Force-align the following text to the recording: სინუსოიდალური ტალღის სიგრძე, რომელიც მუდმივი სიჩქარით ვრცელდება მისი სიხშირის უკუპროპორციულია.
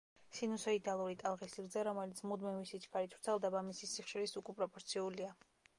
სინუსოიდალური 0.35 1.17
ტალღის 1.23 1.53
სიგრძე, 1.57 1.83
რომელიც 1.89 2.23
მუდმივი 2.31 2.67
სიჩქარით 2.71 3.15
ვრცელდება 3.19 3.63
მისი 3.69 3.95
სიხშირის 3.95 4.37
უკუპროპორციულია. 4.45 5.35